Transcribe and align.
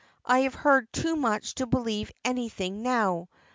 I 0.25 0.39
have 0.39 0.55
heard 0.55 0.91
too 0.91 1.15
much 1.15 1.53
to 1.53 1.67
believe 1.67 2.11
anything 2.25 2.81
now. 2.81 3.29